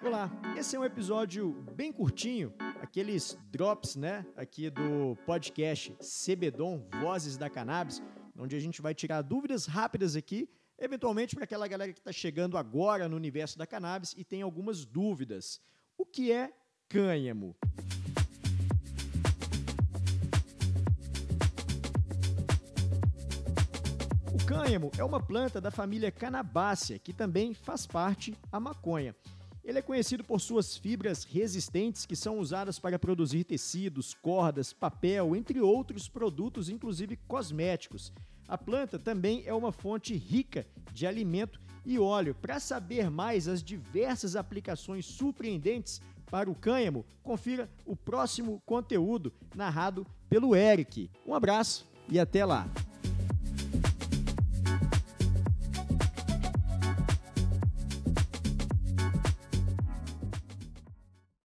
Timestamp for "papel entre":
34.72-35.60